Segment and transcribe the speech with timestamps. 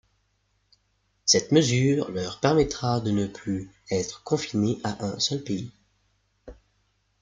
[1.25, 5.69] Cette mesure leur permettra de ne plus être confinés à un seul pays.